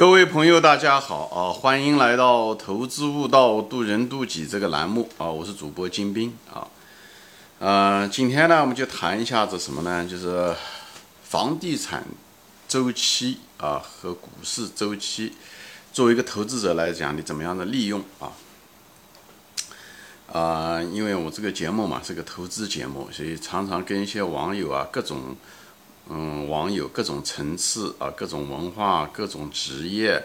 [0.00, 1.52] 各位朋友，大家好啊！
[1.52, 5.26] 欢迎来到《投资悟道，渡人渡己》这个栏目啊！
[5.26, 6.66] 我是主播金兵啊。
[7.58, 10.08] 呃，今天呢，我们就谈一下子什么呢？
[10.08, 10.56] 就是
[11.22, 12.02] 房地产
[12.66, 15.34] 周期啊和股市周期，
[15.92, 18.32] 作为一个投资者来讲，你怎么样的利用啊？
[20.32, 25.36] 啊，因为我这个节目嘛是个投资节目，所以常常跟一些网友啊各种。
[26.12, 30.20] 嗯，网友各种层次啊，各种文化，各种职业，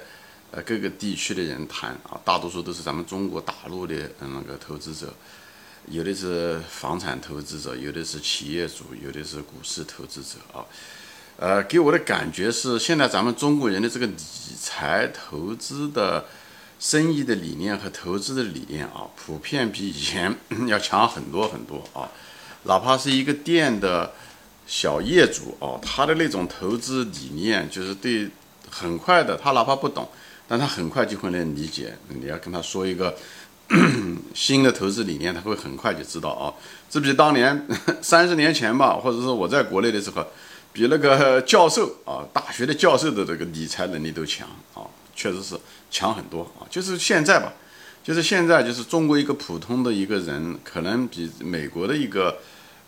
[0.49, 5.13] 呃，各个地区的人谈啊，大多数都是咱们中国大陆的那个投资者，
[5.87, 10.65] 有的是房产投资者，有的是企业主，有的是股市投资者啊。
[11.37, 14.15] 呃，给我的感觉是，现在咱们中国人的这个理
[14.59, 16.25] 财投资的
[16.79, 22.09] 生意的理念和投资的理念啊，普遍比以前 要强很多很多啊，
[22.63, 24.13] 哪怕是一个店的。
[24.67, 28.29] 小业主哦，他的那种投资理念就是对
[28.69, 30.09] 很快的，他哪怕不懂，
[30.47, 31.95] 但他很快就会能理解。
[32.09, 33.15] 你要跟他说一个
[34.33, 36.53] 新的投资理念，他会很快就知道啊。
[36.89, 37.67] 这比当年
[38.01, 40.25] 三十年前吧，或者是我在国内的时候，
[40.73, 44.81] 比那个教授啊，大学的教授的这个理财能力都强啊，
[45.15, 45.55] 确实是
[45.91, 46.65] 强很多啊。
[46.69, 47.53] 就是现在吧，
[48.03, 52.39] 就是现在，就是中国一个普通的一个人，可能比美国的一个。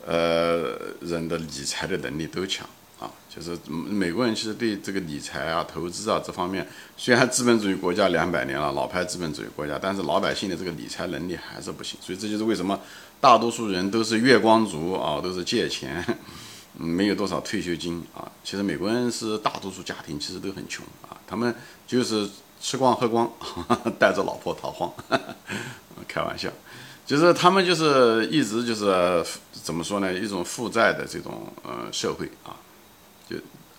[0.07, 2.65] 呃，人的理财的能力都强
[2.97, 12.79] 啊，就是美国人其实对这个理财啊、投资啊这方面，虽然资本主义国家两百年了，老牌资本主义国家，但是老百姓的这个理财能力还是不行，所以这就是为什么
[13.19, 16.01] 大多数人都是月光族啊，都是借钱，
[16.73, 18.31] 没有多少退休金啊。
[18.45, 21.53] 其实美国人是大多数家庭其实都很穷啊，他们
[21.85, 22.25] 就是
[22.61, 23.29] 吃光喝光，
[23.99, 24.89] 带着老婆逃荒，
[26.07, 26.49] 开玩笑。
[27.07, 29.25] 就是他们就是一直就是
[29.63, 30.13] 怎么说呢？
[30.13, 32.51] 一种负债的这种呃社会啊，
[33.29, 33.37] 就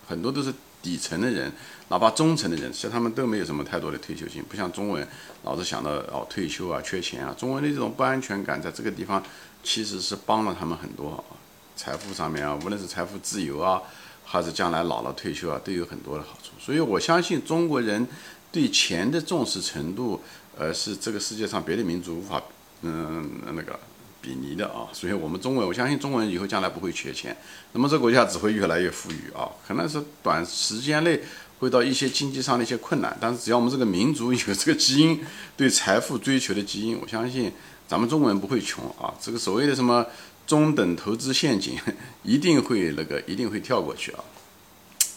[0.09, 1.53] 很多都是底层的人，
[1.89, 5.07] 哪怕中层的人，其实他们都没有什么太多的退休金，不像中文
[5.45, 7.35] 老是想到哦退休啊缺钱啊。
[7.39, 9.23] 中文的这种不安全感，在这个地方
[9.63, 11.37] 其实是帮了他们很多啊，
[11.77, 13.83] 财富上面啊，无论是财富自由啊，
[14.25, 16.53] 还是将来老了退休啊，都有很多的好处。
[16.59, 18.09] 所以我相信中国人
[18.51, 20.23] 对钱的重视程度，
[20.57, 22.43] 呃，是这个世界上别的民族无法。
[22.83, 23.79] 嗯，那个
[24.21, 27.37] 比拟的啊，所以我们中国，我相信中国人以后将来不会缺钱，
[27.73, 29.49] 那么这国家只会越来越富裕啊。
[29.67, 31.21] 可能是短时间内
[31.59, 35.21] 会到一些经济上的一些困难，但是只要我们这个民族有这个基因，
[35.57, 37.53] 对财富追求的基因，我相信
[37.87, 39.13] 咱们中国人不会穷啊。
[39.21, 40.07] 这个所谓的什么
[40.47, 41.77] 中等投资陷阱，
[42.23, 44.23] 一定会那个一定会跳过去啊。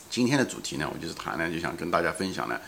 [0.10, 2.60] 今天的主题呢，我就是谈呢，就想跟大家分享呢。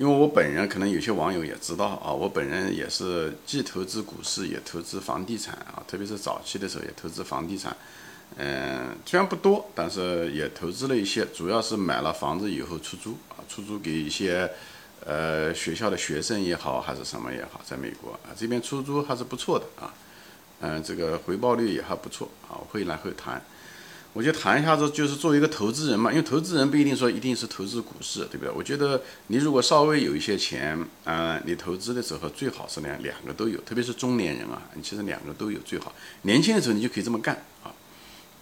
[0.00, 7.76] 因为我本人可能有些网友也知道啊，我本人也是既投资股市也投资房地产啊，特别是早期的时候也投资房地产，
[8.38, 14.50] 嗯，虽然不多，但是也投资了一些，主要是买了房子以后出租啊，出租给一些
[15.04, 19.92] 呃学校的学生也好，还是什么也好，在美国啊这边出租还是不错的啊，
[20.60, 23.44] 嗯，这个回报率也还不错啊，会来会谈。
[24.12, 28.50] 我就谈一下子，就是作为一个投资人嘛，因为投资人不一定说一定是投资股市，对不对？
[28.50, 35.94] 我觉得你如果稍微有一些钱，嗯，你投资的时候最好是两两个都有，特别是中年人啊，你其实两个都有最好。
[36.22, 37.70] 年轻的时候你就可以这么干啊，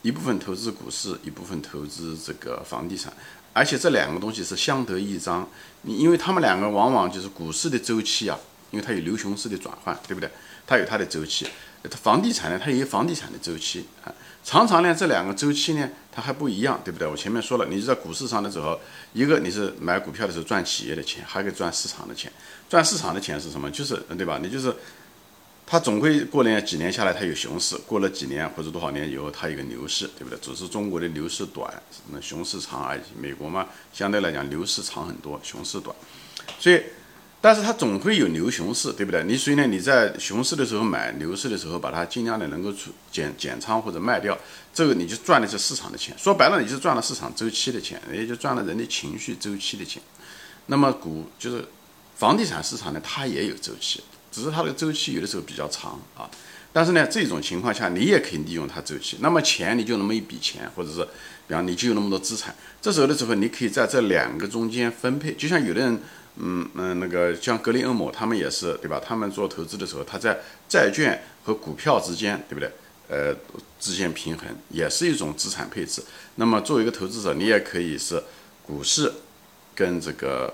[0.01, 3.13] 一部分投资股市，一部分投资这个房地产，
[3.53, 5.47] 而且这两个东西是相得益彰。
[5.83, 8.39] 你因为他们两个往往就是股市的周期啊，
[8.71, 10.31] 因为它有牛熊市的转换，对不对？
[10.67, 11.47] 它有它的周期，
[11.91, 14.13] 房地产呢，它也有房地产的周期啊。
[14.45, 17.07] 常常呢，这两个周期呢，它还不一样，对不对？
[17.07, 18.81] 我前面说了，你在股市上的时候，
[19.13, 22.33] 一个你是买股票的时候赚企业的钱，还可以赚市场的钱。
[22.69, 23.71] 赚市场的钱是什么？
[23.71, 24.39] 就是，对吧？
[24.43, 24.75] 你就是，
[25.67, 30.39] 它总会过了几年下来，它有熊市；过了几年或者多少年以后，它有个牛市，对不对？
[30.41, 31.71] 只是中国的牛市短，
[32.11, 33.01] 那熊市长而已。
[33.21, 35.95] 美国嘛，相对来讲牛市长很多，熊市短，
[36.59, 36.83] 所以。
[37.41, 39.23] 但是它总会有牛熊市，对不对？
[39.23, 44.37] 你所以呢，你在熊市的时候买，牛市的时候把它尽量的能够出减减仓或者卖掉，
[44.75, 46.13] 这个你就赚的是市场的钱。
[46.19, 50.03] 说白了，你是赚了市场周期的钱，也就赚了人的情绪周期的钱。
[50.67, 51.65] 那么股就是
[52.17, 54.03] 房地产市场呢，它也有周期，
[54.33, 56.29] 只是它的周期有的时候比较长啊。
[56.73, 59.19] 但是呢，这种情况下你也可以利用它周期。
[59.21, 61.07] 那么钱你就那么一笔钱，或者是
[61.47, 62.53] 比方你就有那么多资产，
[62.83, 66.01] 这时候的时候你可以在这两个中间分配，就像有的人。
[66.41, 69.01] 嗯嗯，那个像格林恩姆他们也是，对吧？
[69.05, 70.39] 他们做投资的时候，他在
[70.69, 72.71] 债券和股票之间，对不对？
[73.09, 73.35] 呃，
[73.81, 76.03] 之间平衡也是一种资产配置。
[76.35, 78.23] 那么作为一个投资者，你也可以是
[78.63, 79.11] 股市
[79.75, 80.53] 跟这个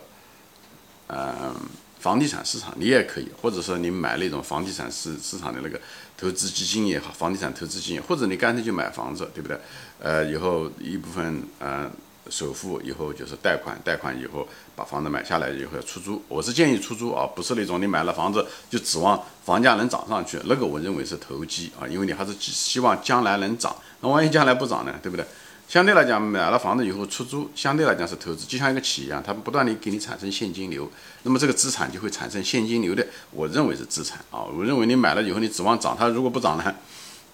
[1.09, 1.55] 嗯
[1.99, 5.81] 房地产市场，你也可以，或者说你买那种房地产市市场的那个
[6.17, 9.59] 投资基金也好，房地产投资基金，或者你干脆就买房子，对不对？
[9.99, 11.91] 呃，以后一部分嗯
[12.31, 16.23] 首付以后就是贷款，贷款以后把房子买下来以后要出租。
[16.29, 23.75] 我是建议出租啊，不是那种你买了房子就指望房价能涨上去，那个我认为是投机啊，因为你还是希望将来能涨。
[24.01, 25.25] 那万一将来不涨呢，对不对？
[25.67, 30.91] 相对来讲，买了房子以后出租，相对来讲是投资，就像一个企业一样，它不断的给你产生现金流，
[31.23, 34.43] 那么这个资产就会产生现金流的，我认为是资产啊。
[34.43, 36.75] 我认为你买了以后，你指望涨，它如果不涨呢，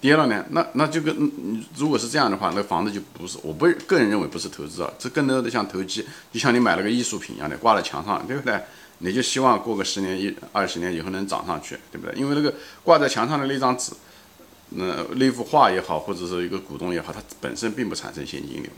[0.01, 1.31] 跌了呢，那那就跟
[1.77, 8.59] 如果是这样的话，那房子就不是，我不个人认为不是投资啊，这更多的像投机，就像你买了个艺术品一样的挂在墙上，对不对？
[8.97, 12.19] 你就希望过个十年一二十年以后能涨上去，对不对？
[12.19, 12.53] 因为那个
[12.83, 13.93] 挂在墙上的那张纸。
[14.73, 18.71] 那那幅画也好，或者是一个股东也好，它本身并不产生现金流。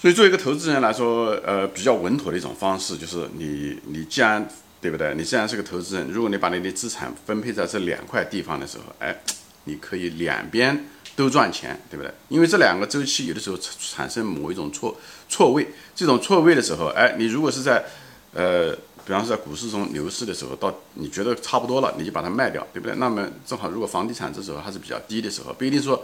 [0.00, 4.44] 所以，作为一个投资人来说，呃，比较稳妥的一种方式就是，你你既然
[4.80, 5.14] 对不对？
[5.14, 9.16] 你既然是个投资人，如果你把你的资产分配在这两块地方的时候，哎，
[9.64, 12.12] 你可以两边都赚钱，对不对？
[12.28, 14.96] 因为这两个周期有的时候产生某一种错
[15.28, 17.84] 错位，这种错位的时候，哎，你如果是在
[18.34, 18.76] 呃。
[19.04, 22.94] 比方说，在股市中牛市的时候，到你觉得差不多了，你就把它卖掉，对不对？
[22.98, 26.00] 那么正好，如果房地产这时候还是比较低的时候，不一定说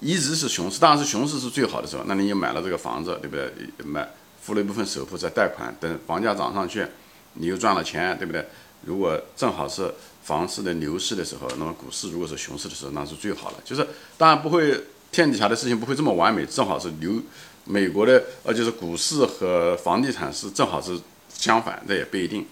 [0.00, 2.04] 一直是熊市，当然是熊市是最好的时候。
[2.06, 3.52] 那你也买了这个房子，对不对？
[3.84, 4.08] 买
[4.40, 6.86] 付了一部分首付再贷款，等房价涨上去，
[7.34, 8.42] 你又赚了钱，对不对？
[8.86, 9.92] 如果正好是
[10.24, 13.58] 房市的牛市的时候，那么股市如果是熊市的时候，那是最好了。
[13.64, 13.86] 就是
[14.18, 17.22] 当然不会天底下的事情不会这么完美，正好是牛
[17.64, 20.98] 美国的呃，就是股市和房地产是正好是。
[21.36, 22.46] 相反，这也不一定，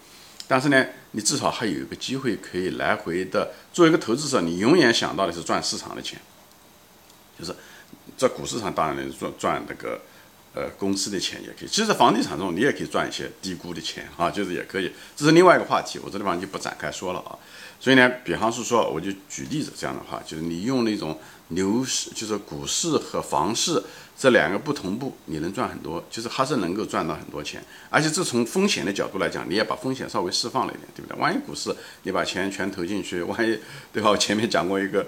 [0.48, 3.52] 但是呢，你至少还有一个机会可以来回的。
[3.72, 6.20] 作为一个投资者，你永远想到的是赚市场的钱，
[7.38, 7.54] 就是
[8.16, 10.00] 在股市上当然能赚赚那个
[10.54, 11.68] 呃公司的钱也可以。
[11.68, 14.92] 其实，房地产中你也可以赚一些低估的钱啊，就是也可以。
[15.16, 17.38] 这是另外一个话题，我这地方就不展开说了啊。
[17.80, 21.18] 所以呢，比方是说，我就举例子这样的话，就是你用那种
[21.54, 23.82] 牛市，就是股市和房市
[24.18, 27.64] 这两个不同步，你能赚很多，就是还是能够赚到很多钱。
[27.90, 31.18] 而且这从风险的角度来讲，你也把风险稍微释放了一点，对不对？
[31.20, 33.58] 万一股市你把钱全投进去，万一
[33.92, 34.10] 对吧？
[34.10, 35.06] 我前面讲过一个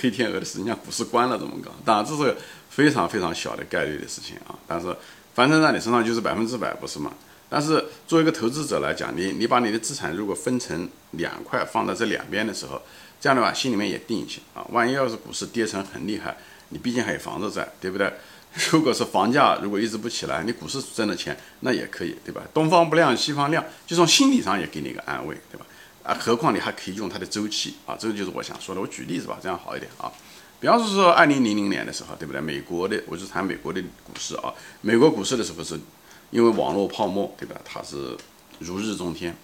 [0.00, 1.70] 黑天鹅的事情，像股市关了怎么搞？
[1.84, 2.36] 当然这是
[2.68, 4.96] 非常非常小的概率的事情啊，但是
[5.34, 7.12] 反正在你身上就是百分之百，不是吗？
[7.48, 12.80] 但是作为一个投资者来讲，你你把你的资产如果分成两块放在这两边的时候，
[13.20, 14.66] 这样的话心里面也定一些啊。
[14.70, 16.36] 万一要是股市跌成很厉害，
[16.70, 18.12] 你毕竟还有房子在，对不对？
[18.72, 22.42] 如果是房价如果一直不起来，你股市挣的钱那也可以，对吧？
[22.52, 25.66] 东方不亮西方亮，就从心理上也给你一个安慰，对吧？
[26.02, 28.80] 啊，何况你还可以用它的周期啊，这个就是我想说的。
[28.80, 30.10] 我举例子吧，这样好一点啊。
[30.58, 32.40] 比方说二零零零年的时候，对不对？
[32.40, 35.78] 美国的，我就谈美国的股市啊，美国股市的时候是。
[36.32, 37.60] 因为网络泡沫，对吧？
[37.64, 38.16] 它是
[38.60, 39.36] 如日中天，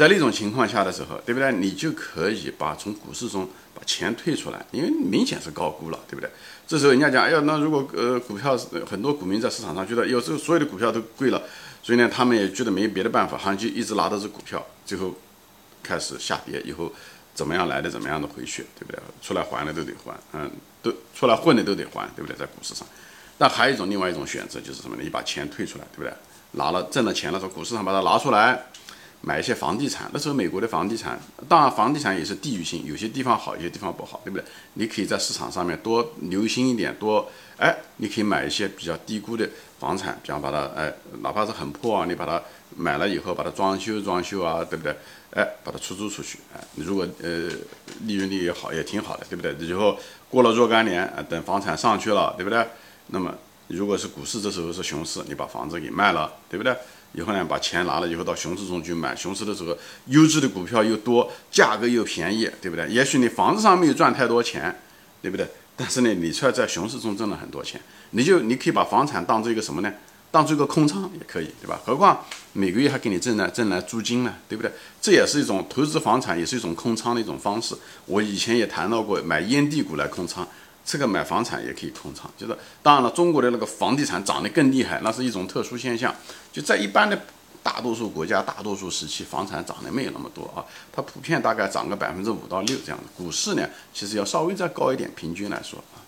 [0.00, 1.52] 在那种情况下的时候，对不对？
[1.52, 6.30] 你就可以把从股市中把钱退出来，因为明显是高估了，对不对？
[6.66, 8.56] 这时候人家讲，哎呀，那如果呃股票
[8.88, 11.42] 很多股民在市场上觉得，有时候所有的股票都贵了，
[11.82, 15.14] 所以呢，他们也觉得没别的办法，好像就一直拿着这股票，最后
[15.82, 16.90] 开始下跌，以后
[17.34, 18.98] 怎么样来的，怎么样的回去，对不对？
[19.20, 20.50] 出来还的都得还，嗯，
[20.82, 22.34] 都出来混的都得还，对不对？
[22.34, 22.88] 在股市上。
[23.36, 25.02] 那还有一种，另外一种选择就是什么呢？
[25.04, 26.12] 你把钱退出来，对不对？
[26.52, 28.64] 拿了挣了钱了，从股市上把它拿出来，
[29.22, 30.10] 买一些房地产。
[30.12, 31.18] 那时候美国的房地产，
[31.48, 34.44] 当然房地产也是地域性，有些地方好，有些地方不好，对不对？
[34.74, 42.42] 你可以在市场上面多留心一点，多哎，你可以买一些比较低估的房产，比方把它哎，哪怕是很破啊，你把它
[42.76, 44.96] 买了以后，把它装修装修啊，对不对？
[45.32, 47.48] 哎，把它出租出去，哎，你如果呃
[48.04, 49.54] 利润率也好，也挺好的，对不对？
[49.64, 49.96] 以后
[50.28, 52.66] 过了若干年啊，等房产上去了，对不对？
[53.08, 53.32] 那么，
[53.68, 56.74] 如果是股市这时候是熊市，你把房子给卖了，对不对？
[57.12, 59.76] 以后呢，把钱拿了以后到熊市中去买，熊市的时候
[60.06, 62.88] 优质的股票又多，价格又便宜，对不对？
[62.88, 64.80] 也许你房子上没有赚太多钱，
[65.20, 65.48] 对不对？
[65.76, 69.92] 但是呢，你却在熊市中挣了很多钱，你就你可以把房产当做一个什么呢？
[70.30, 71.80] 当做一个空仓也可以，对吧？
[71.84, 74.70] 何况每个月还给你挣来挣来租金呢，对不对？
[75.00, 77.74] 这也是一种投资房产，也是一种空仓的一种方式。
[78.06, 80.46] 我以前也谈到过买烟蒂股来空仓。
[80.90, 86.12] 这个买房产也可以空仓，就是当然了，中国的那个房地产涨得更厉害，那是一种特殊现象。
[86.52, 87.16] 就在一般的
[87.62, 93.04] 大多数国家、大多数时期，房产涨得没有那么多啊，它普遍大概涨个百分之五到六这样的。
[93.16, 96.02] 股市呢，其实要稍微再高一点，平均来说啊，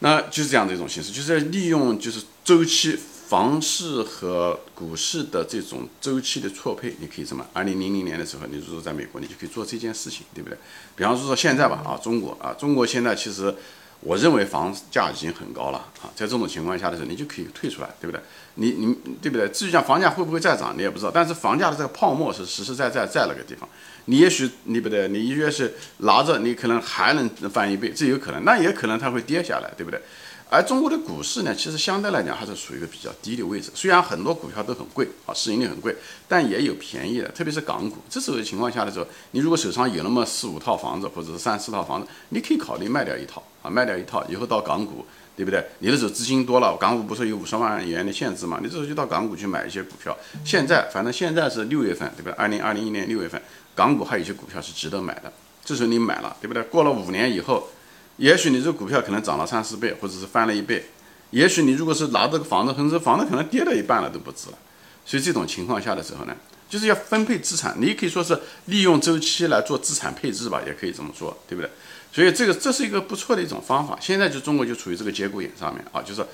[0.00, 2.98] 那就是这样的一种形式，就是利用就是周期。
[3.26, 10.56] 房市和股市的这种周期的错配，你可以什么：二零零零年的时候，你如果在美国，你就可以做这件事情，对不对？
[10.94, 13.52] 比方说现在吧，啊，中国啊，中国现在其实。
[14.00, 18.20] 我认为房价已经很高了啊，在这种情况下的时候，你就可以退出来，对不对？
[18.54, 19.48] 你你对不对？
[19.48, 21.10] 至于讲房价会不会再涨，你也不知道。
[21.12, 23.68] 但是房价的这个泡沫是实实在在在那个地方。
[24.04, 28.44] 你也许你不对，你越是拿着，你可能还能翻一倍，这有可能。
[28.44, 30.00] 那也可能它会跌下来，对不对？
[30.48, 33.68] 而中国的股市呢，其实相对来讲还是处于一个比较低的位置。
[33.74, 35.94] 虽然很多股票都很贵啊，市盈率很贵，
[36.28, 37.96] 但也有便宜的，特别是港股。
[38.08, 45.04] 这时候的情况下的时候，你如果手上有那么四五套房子，或者是三四套房子，你可以考虑卖掉一套啊，卖掉一套以后到港股，
[45.36, 45.66] 对不对？
[45.80, 48.60] 你的时候资金多了，港股不是有五十万元的限制嘛？
[48.62, 50.16] 你这时候就到港股去买一些股票。
[50.44, 52.32] 现在反正现在是六月份，对不对？
[52.34, 53.42] 二零二零一年六月份，
[53.74, 55.32] 港股还有一些股票是值得买的。
[55.64, 56.62] 这时候你买了，对不对？
[56.62, 57.68] 过了五年以后。
[58.16, 60.86] 也许你这股票可能涨了三四倍，或者是翻了一倍。
[61.30, 64.58] 也许你如果是拿这个房子，很多房子可能跌了一半了都不止了。
[65.04, 66.34] 所以这种情况下的时候呢，
[66.68, 67.76] 就是要分配资产。
[67.78, 71.70] 你可以说是利用周期来做资产配置吧，也可以这么说，对不对？
[72.12, 73.98] 所以这个这是一个不错的一种方法。
[74.00, 76.24] 现在就中国就处于这个节骨眼上面啊，就是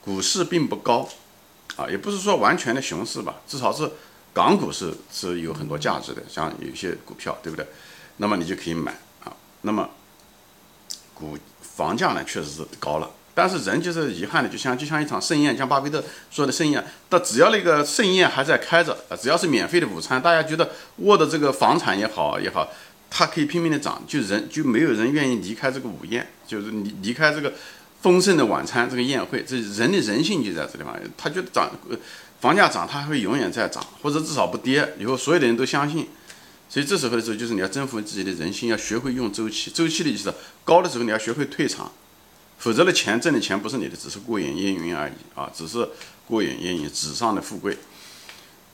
[0.00, 1.08] 股市并不高
[1.76, 3.90] 啊，也不是说完全的熊市吧，至少是
[4.32, 7.66] 港股是是有很多价值的，像有些股票，对不对？
[8.18, 8.92] 那么你就可以买
[9.24, 9.88] 啊，那么。
[11.14, 22.68] 股房价呢确实是高了，但是人就是遗憾的，就像就像一场盛宴，像巴菲特说的盛宴，但只要那个盛宴还在开着，只要是免费的午餐，大家觉得握的这个房产也好也好，
[23.10, 27.52] 它可以拼命的涨，就人就没有人愿意离开这个午宴，就是离离开这个
[28.02, 31.70] 丰盛的晚餐这个宴会，这人的人性就在这地方，他觉得涨
[32.40, 36.08] 房价涨，它会永远在涨，或者至少不跌，以后所有的人都相信。
[36.68, 39.70] 所以这时候的时候，就是你要征服自己的人心，要学会用周期。
[39.70, 41.92] 周期的意思，高的时候你要学会退场，
[42.58, 45.88] 否则的钱挣的钱不是你的，只是过眼烟云而已啊，只是
[46.26, 47.76] 过眼烟云，纸上的富贵。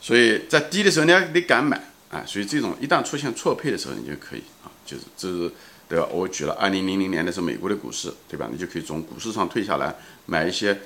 [0.01, 5.53] 所以在低的时候你要得敢买啊，所以这种一旦出现错配的时候，你就可以啊，就是这是
[5.87, 6.07] 对吧？
[6.11, 8.49] 我举了二零零零年的是美国的股市，对吧？
[8.51, 9.95] 你就可以从股市上退下来
[10.25, 10.81] 买一些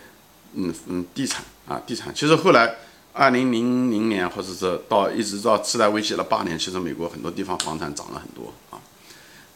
[0.55, 2.13] 嗯嗯地产啊，地产。
[2.13, 2.75] 其实后来。
[3.17, 8.81] 二零零零年，或者是到一直到次贷危机了八年，其实美国很多地方房产涨了很多啊。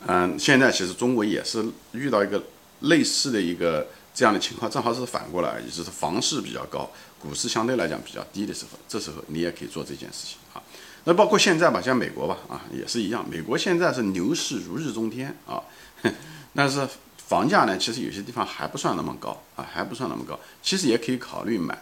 [0.07, 2.41] 嗯，现在其实中国也是遇到一个
[2.83, 6.89] 类似的一个这样的情况，正好是反过来，也就是房市比较高，
[7.19, 10.63] 股市相对来讲比较低的时候，这时候你也可以做这件事情啊。
[11.03, 15.61] 那包括现在吧，像美国吧，啊也是一样，美国现在是牛市如日中天啊，
[16.55, 16.87] 但是
[17.17, 21.77] 房价呢，其实有些地方还不算那么高啊，还不算那么高，其实也可以考虑买，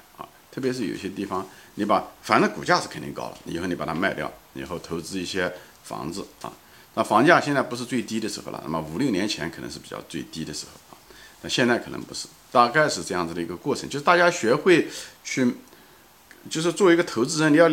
[0.57, 1.47] 特别是有些地方。
[1.75, 6.51] 你把反正股价是肯定高了，以后你把它卖掉，以后投资一些房子啊。
[6.95, 10.97] 那房价现在不是最低的时候了，那么五六年前可能是比较最低的时候啊。
[11.43, 14.89] 那现在可能不是，大概是这样子的一个过程，就是大家学会
[15.23, 15.57] 去，
[16.49, 17.71] 就是作为一个投资人，你要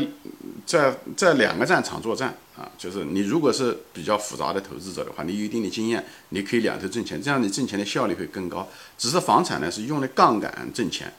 [0.66, 2.70] 在在两个战场作战啊。
[2.78, 8.68] 就是你如果是比较复杂的投资者的话，你有一定的经验，你可以两头挣钱，这样你挣钱的效率会更高。
[8.98, 11.10] 只是房产呢是用的杠杆挣钱。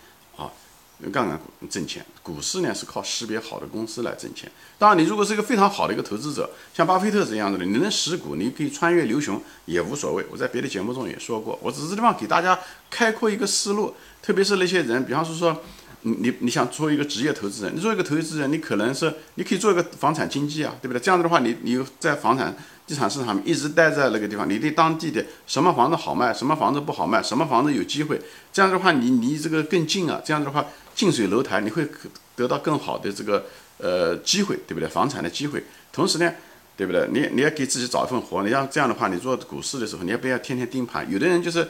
[1.13, 4.51] 杠杆挣钱，股市呢是靠识别好的公司来挣钱。
[4.79, 10.25] 当然，你如果是一个非常好的一个投资者，像巴菲特这样子的，你能识股，你可以穿越牛熊也无所谓。
[10.31, 12.59] 我在别的节目中也说过，我只是地方给大家
[12.91, 15.63] 开阔一个思路，特别是那些人，比方说说。
[16.06, 21.00] 你你你想做一个职业投资人，你做一个投资人，你可能是你可以做一个房产经纪啊，对不对？
[21.00, 22.54] 这样子的话，你你在房产
[22.87, 28.20] 地产市场一直待在那个地方，你对当地的什么房子好卖，什么房子不好卖，什么房子有机会，
[28.52, 31.88] 这样的话你离这个更近啊，这样的话近水楼台，你会
[32.37, 33.46] 得到更好的这个
[33.78, 34.87] 呃机会，对不对？
[34.87, 36.30] 房产的机会，同时呢，
[36.76, 37.08] 对不对？
[37.11, 41.66] 你你要给自己找一份活，你像这样的话，你做股市的时候，你也不要天天盯盘，有的人就是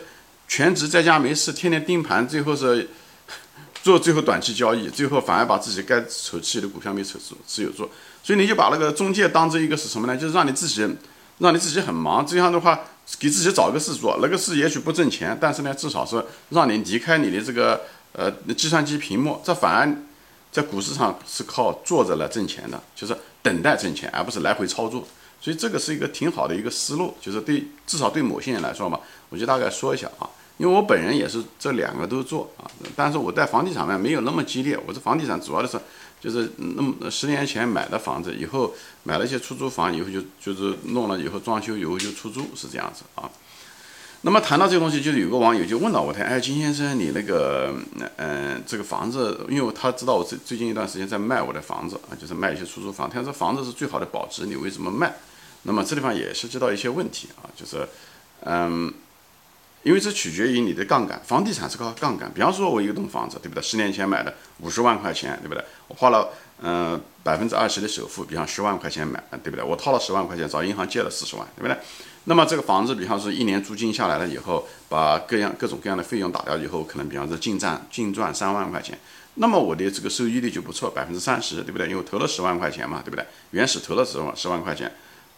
[0.49, 2.89] 全职在家没事，天天盯盘，最后是。
[3.85, 7.87] 做最后短期交易，最后反而把自己该筹期的股票没筹住，持有做，
[8.23, 10.17] 所以你就把那个中介当做一个是什么呢？
[10.17, 10.81] 就是让你自己，
[11.37, 12.81] 让你自己很忙，这样的话
[13.19, 19.95] 给自己找个事做，那个事也许不挣钱，但是呢，至少是让你离开你的这个呃计算机屏幕，这反而
[20.51, 25.07] 在股市上是靠坐着来挣钱的，就是等待挣钱，而不是来回操作，
[25.43, 28.99] 所以这个是一个挺好的一个思路，就是对至少对某些人来说嘛，
[29.29, 30.25] 我就大概说一下啊。
[30.57, 32.63] 因为我本人也是这两个都做啊，
[32.95, 34.79] 但是我在房地产面没有那么激烈。
[34.87, 35.77] 我这房地产主要的是，
[36.21, 43.29] 就是那么十年前买的房子，以后买了一些出租房，以后就就是弄了以后装修以后就出租，是这样子啊。
[44.23, 47.75] 那么谈到这个东西，就是有个网友就问到我，他哎，金先生，你那个
[48.17, 55.17] 嗯这个房子，因为他知道我最最近一段时间在卖我的房子啊，就是卖一些出租房，他说房子是最好的保值，你为什么卖？
[55.65, 57.89] 那么这地方也涉及到一些问题啊，就是
[58.45, 58.95] 嗯。
[59.85, 62.33] 因为这取决于你的杠杆，房地产是靠杠杆。
[62.35, 63.63] 比方说，我一栋房子，对不对？
[63.63, 65.63] 十年前买的五十万块钱，对不对？
[65.89, 66.31] 我花了
[66.63, 69.63] 嗯百分之二十的首付，比方十万块钱买，对不对？
[69.63, 71.77] 我掏了十万块钱找银行借了四十万，对不对？
[72.25, 78.99] 那么这个房子，比方说一年租金下来了以后，把各样各种各样的费用打掉以后，可能比方说净赚净赚三万块钱。
[79.35, 81.89] 那么我的这个收益率就不错，百分之三十，对不对？
[81.89, 83.27] 因为我投了十万块钱嘛，对不对？
[83.51, 84.91] 原始投了十万十万块钱。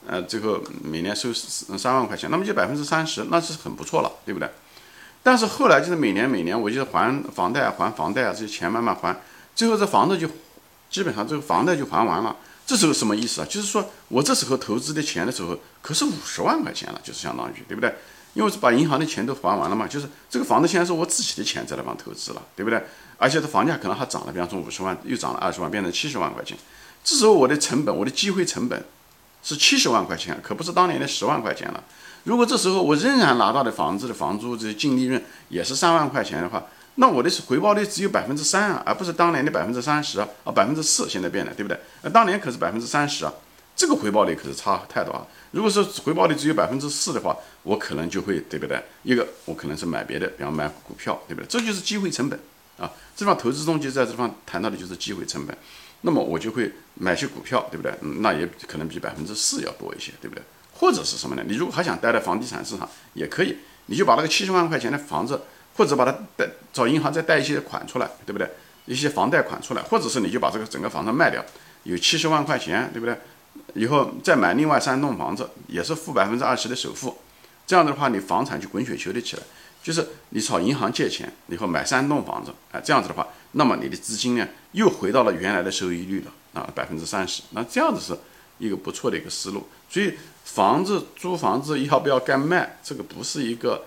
[0.07, 4.49] 呃，最后每年收三万块钱，那么就百分之三十，那是很不错了，对不对？
[5.23, 9.15] 但是后来就是每年每年我就是还房贷还房贷啊，这些钱慢慢还，
[9.55, 10.29] 最后这房子就
[10.89, 12.37] 基本上这个房贷就还完了。
[12.67, 13.47] 这时候什么意思啊？
[13.49, 17.95] 就是说我这时候投资的钱的时候，可是五十万块钱了，就是相当于对不对？
[18.35, 22.83] 因为是把银行的钱都还完了嘛，就是这个房子现在是我自己的钱在那方投资了，对不对？
[23.17, 26.57] 而且这房价可能还涨了，比方说五十万又涨了二十万，变成七十万块钱。
[27.03, 28.85] 这时候我的成本，我的机会成本
[29.47, 31.85] 是七十万块钱，可不是当年的十万块钱了。
[32.25, 41.79] 如果这时候我仍然拿到的房子的房租这些净利润也是三万块钱的话，那我的回报率只有百分之三啊，而不是当年的百分之三十啊，百分之四现在变了，对不对？
[42.03, 43.33] 那当年可是百分之三十啊，
[43.77, 45.25] 这个回报率可是差太多了。
[45.53, 48.83] 如果说回报率只有百分之四的话，我可能就会对不对？
[49.05, 51.47] 一个我可能是买别的，比方买股票，对不对？
[51.47, 52.37] 这就是机会成本
[52.79, 52.91] 啊。
[53.15, 55.57] 这方投资中就在这方谈到的就是机会成本。
[56.07, 57.93] 那么我就会买些股票，对不对？
[58.21, 60.43] 那也可能比百分之四要多一些，对不对？
[60.73, 61.43] 或者是什么呢？
[61.45, 65.41] 你如果还想待在房地产市场，也可以，你就把那个七十万块钱的房子，
[65.75, 68.49] 或者把它贷找银行再贷一些款出来，对不对？
[68.85, 71.45] 一些房贷款出来，或者是你就把这个整个房子卖掉，
[71.83, 73.19] 有七十万块钱，对不对？
[73.75, 77.19] 以后再买另外三栋房子，也是付百分之二十的首付，
[77.67, 79.43] 这样的话你房产就滚雪球的起来。
[79.87, 87.45] 就是你朝银行借钱，以后买三栋房子，啊，这样子的话，那么你的资金呢又回到了原来的收益率了啊，百分之三十。
[87.51, 88.19] 那这样子是
[88.59, 89.69] 一个不错的一个思路。
[89.89, 93.85] 所以房子租房子要不要该卖，这个不是一个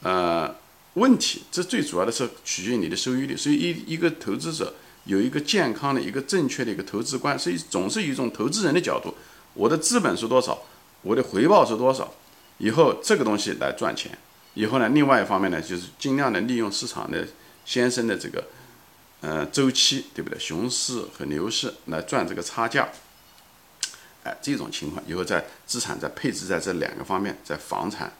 [0.00, 0.56] 呃
[0.94, 3.36] 问题，这最主要的是取决于你的收益率。
[3.36, 9.12] 所以一一个投资者有一个健康的一个正确的一个投资观，所以总是以一种投资人的角度，
[9.52, 10.62] 我的资本是多少，
[11.02, 12.14] 我的回报是多少，
[12.56, 14.16] 以后这个东西来赚钱。
[14.58, 17.24] 以后呢，另外一方面呢，就是尽量的利用市场的
[17.64, 18.44] 先生的这个
[19.20, 20.36] 呃周期，对不对？
[20.36, 22.88] 熊市和牛市来赚这个差价。
[24.24, 28.12] 哎，这种情况以后在资产在配置在这两个方面，在房产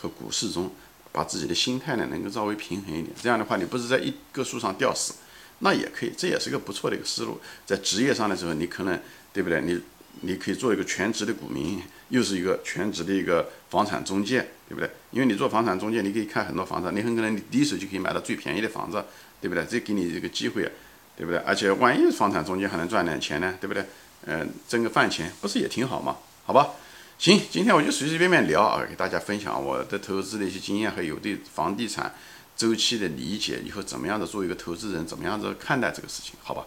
[0.00, 0.72] 和股市中，
[1.10, 3.12] 把自己的心态呢能够稍微平衡一点。
[3.20, 5.14] 这样的话，你不是在一个树上吊死，
[5.58, 7.40] 那也可以，这也是个不错的一个思路。
[7.66, 8.96] 在职业上的时候，你可能
[9.32, 9.60] 对不对？
[9.60, 9.80] 你
[10.20, 14.88] 你可以做一个全职的股民，又是一个全职的一个房产中介，对不对？
[15.10, 19.04] 因为你做房产中介，你可以看很多房子，你很可能你第一手就可以买到最便宜的房子，
[19.40, 19.64] 对不对？
[19.64, 20.70] 这给你一个机会，
[21.16, 21.38] 对不对？
[21.38, 23.84] 而且万一房产中介还能赚点钱呢，对不对？
[24.26, 26.16] 嗯，挣个饭钱不是也挺好吗？
[26.44, 26.70] 好吧，
[27.18, 32.14] 行，今天我就随随便便聊啊，给大家分享我的投资的一些经验和有对房地产
[32.56, 36.64] 周期的理解，以后怎么样的做一个投资人，怎么样子看待这个事情，好吧？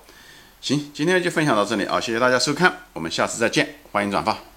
[0.66, 4.55] 行，今天就分享到这里啊，谢谢大家收看，我们下次再见，欢迎转发。